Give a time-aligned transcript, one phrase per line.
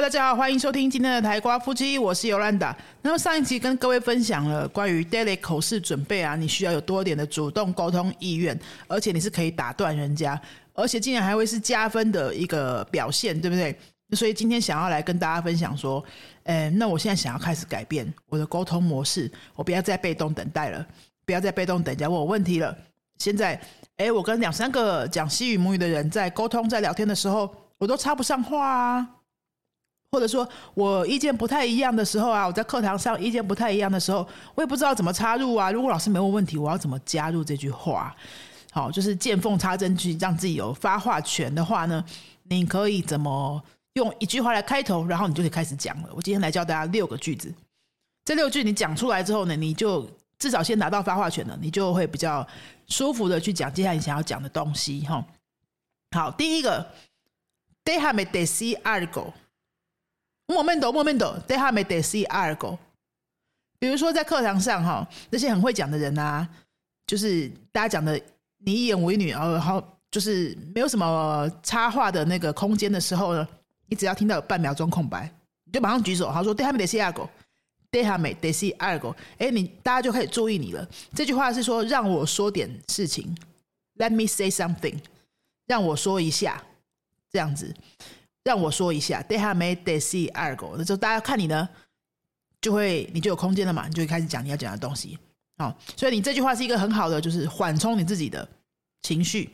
[0.00, 2.74] 大家好，欢迎收听今天的台瓜夫妻，我是尤兰达。
[3.02, 10.40] 那么上一集跟各位分享了关于 daily 口试准备啊，你需要有多点的主动沟通意愿，而且你是可以打断人家，
[10.72, 13.76] 而且竟然还会是加分的一个表现，对不对？
[14.12, 16.02] 所以今天想要来跟大家分享说，
[16.74, 20.86] 那我现在想要开始改变我的沟通模式，我不要再被动等待了，
[21.26, 22.74] 不要再被动等人家问我问题了。
[23.18, 23.60] 现在，
[23.96, 29.08] 哎，我跟两三个讲西语母语的人在沟通、在聊天的时候，我都插不上话啊。
[30.10, 35.70] 或者说我意见不太一样的时候啊，我在课堂上意见不太一样的时候，我也不知道怎么插入啊。
[35.70, 38.14] 如果老师没问问题，我要怎么加入这句话？
[38.72, 42.04] 好，就是见缝插针去让自己有发话权的话呢？
[42.44, 43.62] 你可以怎么
[43.94, 46.08] 用一句话来开头，然后你就可以开始讲了。
[46.14, 47.52] 我今天来教大家六个句子，
[48.24, 52.46] 这六句你讲出来之后呢，你就至少先拿到发话权了，你就会比较
[52.86, 55.00] 舒服的去讲接下来你想要讲的东西。
[55.00, 55.22] 哈，
[56.12, 56.86] 好，第一个
[57.84, 58.24] ，They have a
[60.48, 62.76] 莫面斗莫面斗，they have made see article。
[63.78, 66.48] 比如说在课堂上哈，那些很会讲的人啊，
[67.06, 68.20] 就是大家讲的
[68.58, 73.46] 你一言我一语，然后就是没有什么插话的那个空间的时候呢，
[73.86, 75.30] 你只要听到有半秒钟空白，
[75.64, 79.14] 你就马上举手，他说 they have made see article，they have made see article。
[79.36, 80.88] 哎，你大家就开始注意你了。
[81.14, 83.36] 这句话是说让我说点事情
[83.98, 84.98] ，let me say something，
[85.66, 86.60] 让我说一下，
[87.30, 87.72] 这样子。
[88.48, 90.74] 让我说一下，they have made they see argo。
[90.78, 91.68] 那时候大家看你呢，
[92.62, 95.18] 就会你就有空间了嘛，你就会开始讲你要讲的东西。
[95.58, 98.48] 好，所以你这句话是一个很好的，就是缓冲你自己的
[99.02, 99.50] 情绪，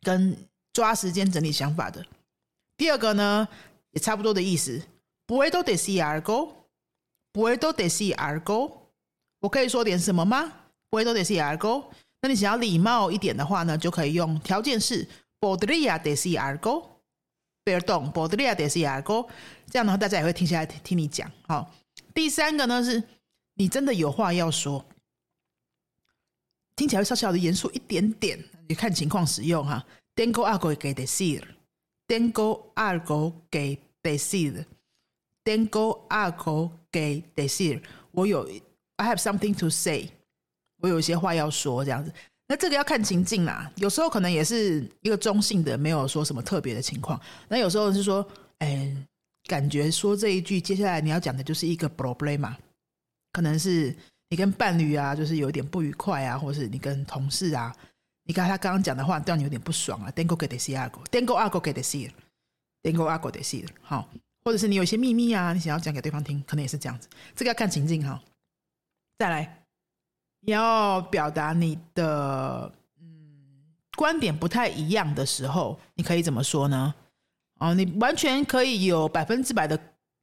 [0.00, 0.34] 跟
[0.72, 2.02] 抓时间整理想法的。
[2.78, 3.46] 第二个呢，
[3.90, 4.80] 也差不多的意思
[5.26, 8.72] ，puedo decir algo，puedo decir algo。
[9.40, 10.50] 我可以说点什么吗
[10.90, 11.84] ？puedo decir algo。
[12.22, 15.06] 那你想要礼貌一点的话呢，就可以用条件式
[15.38, 16.95] ，podría decir algo。
[17.66, 19.26] 贝尔动，波德利亚德西亚哥，
[19.68, 21.28] 这样的话大家也会停下来听你讲。
[21.48, 21.68] 好，
[22.14, 23.02] 第三个呢是，
[23.54, 24.86] 你真的有话要说，
[26.76, 28.38] 听起来会稍稍的严肃一点点，
[28.68, 29.84] 你看情况使用哈。
[30.14, 37.82] Tengo algo que decir，Tengo algo que decir，Tengo algo que decir，
[38.12, 38.48] 我有
[38.94, 40.10] ，I have something to say，
[40.76, 42.12] 我有一些话要说，这样子。
[42.48, 47.20] 那这个要看情境啦，有时候可能也是一个中性的，没有说什么特别的情况。
[47.48, 48.24] 那有时候是说，
[48.58, 48.96] 哎，
[49.48, 52.56] 感觉说这一句，接下来你要讲的就是一个 problem 嘛，
[53.32, 53.92] 可能是
[54.30, 57.74] 你跟伴侣啊，就是有点不愉快啊，或是你跟同事啊，
[58.22, 64.08] 你看他刚刚讲的话让你有点不爽啊，tengo que decir algo，tengo algo que decir，tengo algo decir，好，
[64.44, 67.08] 或者是你有一些秘密啊，你想要讲给对方听，可能也是这样子。
[67.34, 68.22] 这个要看情境哈。
[69.18, 69.65] 再来。
[70.46, 73.06] 要表达你的嗯
[73.96, 76.94] 观点不太一样的时候，你可以怎么说呢？
[77.58, 79.78] 哦，你完全可以有百分之百的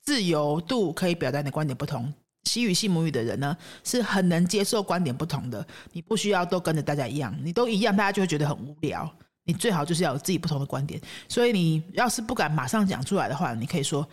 [0.00, 2.12] 自由度，可以表达你的观点不同。
[2.44, 5.66] 西语系母语的人呢，是很能接受观点不同的。
[5.92, 9.10] 你不需要都跟着大家一样，你都一样，大家就会觉得很无聊。
[9.44, 11.00] 你最好就是要有自己不同的观点。
[11.28, 14.06] 所以你要是不敢马上讲出来的话，你可以说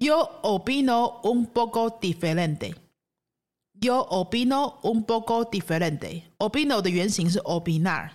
[0.00, 2.74] ：“Yo opino un poco diferente。”
[3.80, 6.22] Your opino un poco diferente.
[6.38, 8.10] Opino 的原型是 opinar，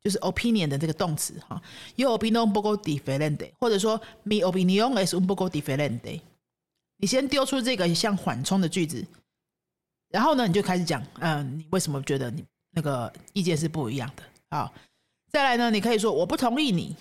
[0.00, 1.60] 就是 opinion 的这个动词哈。
[1.96, 6.20] Your opino un poco diferente，或者说 mi opinión es un poco diferente。
[6.96, 9.04] 你先丢出这个像缓冲的句子，
[10.08, 14.22] 然后呢，你就开始讲，嗯，你为什么觉得你那个意见是不一样的？
[14.50, 14.72] 好，
[15.30, 16.96] 再来呢，你可以说我不同意你，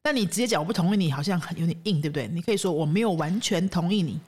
[0.00, 2.28] 但你直接讲我不同意你，好像很有点硬，对不对？
[2.28, 4.20] 你可以说我没有完全同意你。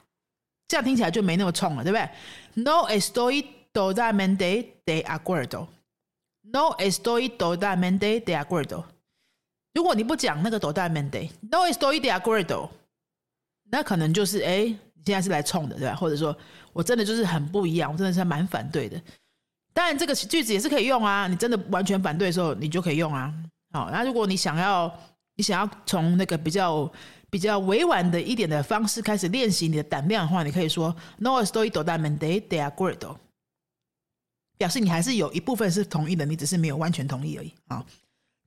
[0.73, 2.09] 这样听起来就没那么冲了，对不对
[2.63, 5.67] ？No estoy dada mente de acuerdo.
[6.41, 8.83] No estoy dada mente de acuerdo.
[9.75, 12.69] 如果你不讲那个 dada mente，No estoy de acuerdo，
[13.69, 15.93] 那可能就是哎，你现在是来冲的，对吧？
[15.93, 16.35] 或者说
[16.71, 18.99] 我真的就是很不一样，我真的是蛮反对的。
[19.75, 21.27] 当然，这个句子也是可以用啊。
[21.27, 23.31] 你真的完全反对的时候，你就可以用啊。
[23.73, 24.91] 好，那如果你想要，
[25.35, 26.91] 你想要从那个比较。
[27.33, 33.17] 比较委婉的一点的方式开始练习你的胆量的话，你可以说 “No estoy totalmente de acuerdo”，
[34.55, 37.83] 表示你还是有一部分是同意的，你只是没有完全同意而已啊。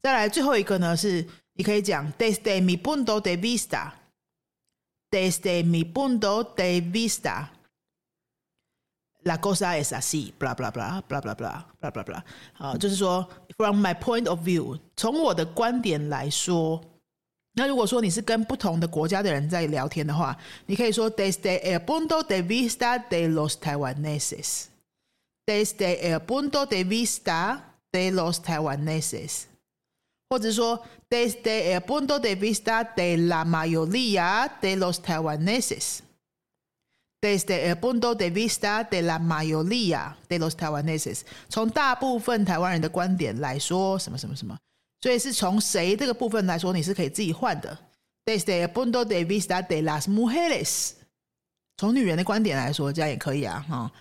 [0.01, 11.03] 再来最后一个呢，是你可以讲 “Desde mi punto de vista”，“Desde mi punto de vista”，la cosa es así，blah blah blah
[11.09, 12.23] blah blah blah blah blah blah，
[12.59, 16.81] 啊，就是说 “From my point of view”，从我的观点来说。
[17.56, 27.60] 那如果说你是跟不同的国家的人在聊天的话，你可以说 Desde el punto de vista de los taiwaneses。Desde el punto de vista
[27.92, 29.44] de los taiwaneses。
[30.30, 38.32] 或者说 desde el punto de vista de la mayoría de los taiwaneses。Desde el punto de
[38.32, 44.58] vista de la mayoría de los taiwaneses，从大部分台湾人的观点来说，什么什么什么，
[45.07, 47.79] 所以是从谁这个部分来说，你是可以自己换的。
[48.25, 50.95] Desde el punto de vista de las mujeres，
[51.77, 53.93] 从女人的观点来说，这样也可以啊，哈。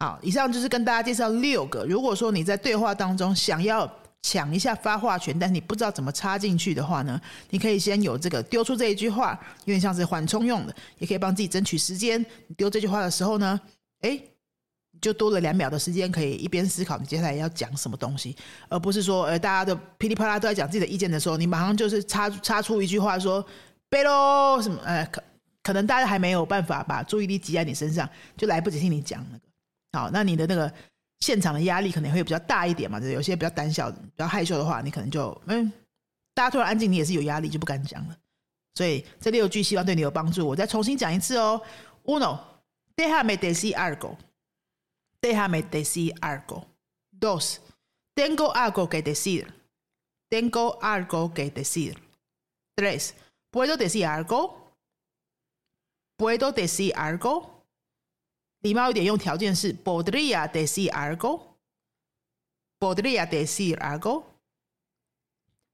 [0.00, 1.84] 好，以上就是跟大家介绍六个。
[1.84, 3.88] 如果说你在对话当中想要
[4.22, 7.20] 抢一下发话权，但你不知道怎么插进去的话呢？
[7.50, 12.20] 你可以先有这个丢出这一句话，有点像是缓冲用的，也可以帮自己争取时间。
[12.48, 13.60] 你丢这句话的时候呢，
[14.00, 14.20] 哎，
[15.02, 18.34] 就多了两秒的时间，可以一边思考你接下来要讲什么东西，
[18.70, 23.44] 而不是说，呃，大家的噼里啪啦都在讲自己的意见的时候，你马上就是插插出一句话说
[23.90, 25.22] “背喽”什么，呃，可
[25.62, 28.08] 可能大家还没有办法把注意力集在你身上，
[28.38, 29.44] 就来不及听你讲那个。
[29.92, 30.72] 好，那你的那个。
[31.20, 35.72] 现场的压力可能会比较大一点嘛，就有些比较胆小、比较害羞的话，你可能就嗯，
[36.34, 38.16] 大家突然安静，你也是有压力，就不敢讲了。
[38.74, 40.44] 所以这六句希望对你有帮助。
[40.44, 41.62] 我再重新讲一次哦。
[42.06, 42.40] Uno,
[42.96, 44.16] déjame decir algo.
[45.21, 46.65] Déjame decir algo.
[47.11, 47.61] Dos,
[48.15, 49.53] tengo algo que decir.
[50.29, 51.97] Tengo algo que decir.
[52.75, 53.15] Tres,
[53.51, 54.73] puedo decir algo.
[56.17, 57.53] Puedo decir algo.
[58.61, 64.23] 礼貌一点，用条件式 podría decir algo，podría decir algo。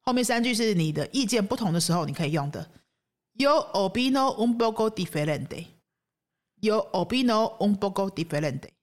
[0.02, 2.70] 后面三句是你的意见不同的时候，你可以用的。
[3.36, 8.74] Yo opino un poco diferente。Yo opino un poco diferente。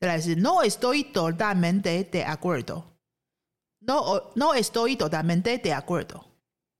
[0.00, 2.82] 再来是 No estoy totalmente de acuerdo。
[3.80, 6.22] No no estoy totalmente de acuerdo。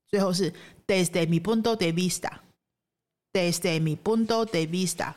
[0.09, 0.53] 最后是
[0.87, 2.31] Desde mi punto de vista。
[3.33, 5.15] Desde mi punto de vista。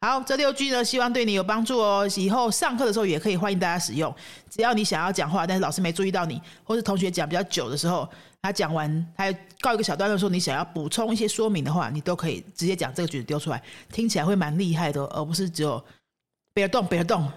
[0.00, 2.08] 好，这六句呢，希望对你有帮助哦。
[2.16, 4.12] 以后上课的时候也可以欢迎大家使用。
[4.50, 8.08] 只要你想要讲话，但是老师没注意到你，或是同学讲比较久的时候，
[8.40, 13.62] 他讲完他告一个小段落说你想要补充一些说明的话，你都可以直接讲这个句子丢出来，
[13.92, 15.84] 听起来会蛮厉害的，而不是只有
[16.54, 17.30] 别动别动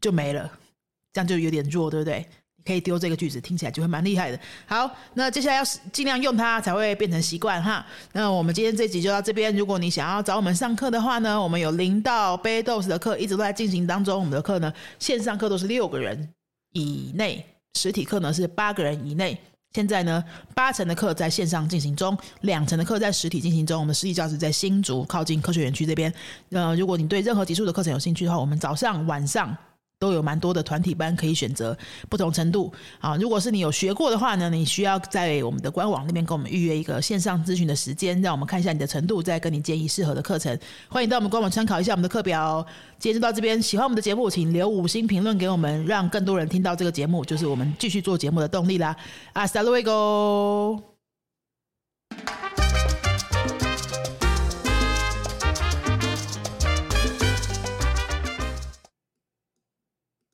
[0.00, 0.50] 就没了，
[1.12, 2.26] 这样就有点弱，对不对？
[2.62, 4.38] 可以丢这个句子，听起来就会蛮厉害的。
[4.66, 7.84] 好，那接下来要尽量用它，才会变成习惯哈。
[8.12, 9.56] 那我们今天这集就到这边。
[9.56, 14.18] 如果你想要找我们上课的话呢，我们有零到 b 豆 d 的课一直都在进行当中。
[14.18, 16.34] 我们的课呢，线上课都是六个人
[16.72, 17.44] 以内，
[17.74, 19.40] 实体课呢是八个人以内。
[19.72, 20.22] 现在呢，
[20.52, 23.78] 八成的课在线上进行中，两成的课在实体进行中。
[23.78, 26.12] 我们实体教室在新竹，靠近科学园区这边。
[26.50, 29.56] 呃，如果你对任何级数的课程有兴趣的话，我们早上、晚上。
[30.00, 31.76] 都有蛮多的团体班可以选择，
[32.08, 33.18] 不同程度啊。
[33.18, 40.58] 如果是你有学过的话呢，你需要在我们的官网那边跟我们预约一个线上咨询的时间，让我们看一下你的程度，再跟你建议适合的课程。
[40.88, 42.66] 欢迎到我们官网参考一下我们的课表。
[42.98, 48.96] 今天就到这边，喜欢我们的节目，请留五星评论给我们，让更多人听到这个节目，就是我们继续做节目的动力啦。
[49.34, 50.89] 啊，Saluego。